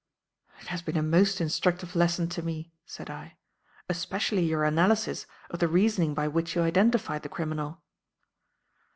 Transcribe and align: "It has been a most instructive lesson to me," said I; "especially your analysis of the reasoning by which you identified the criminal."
"It 0.59 0.69
has 0.69 0.81
been 0.81 0.97
a 0.97 1.03
most 1.03 1.39
instructive 1.39 1.95
lesson 1.95 2.27
to 2.29 2.41
me," 2.41 2.73
said 2.87 3.07
I; 3.11 3.37
"especially 3.87 4.41
your 4.43 4.63
analysis 4.63 5.27
of 5.51 5.59
the 5.59 5.67
reasoning 5.67 6.15
by 6.15 6.27
which 6.27 6.55
you 6.55 6.63
identified 6.63 7.21
the 7.21 7.29
criminal." 7.29 7.83